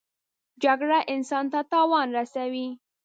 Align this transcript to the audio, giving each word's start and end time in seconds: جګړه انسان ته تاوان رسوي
جګړه 0.63 0.99
انسان 1.13 1.45
ته 1.53 1.59
تاوان 1.71 2.07
رسوي 2.17 2.67